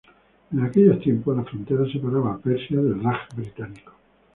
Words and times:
En 0.51 0.59
aquellos 0.63 0.99
tiempos, 0.99 1.37
la 1.37 1.43
frontera 1.43 1.85
separaba 1.85 2.33
a 2.33 2.37
Persia 2.39 2.79
del 2.81 3.03
Raj 3.03 3.29
británico. 3.35 3.93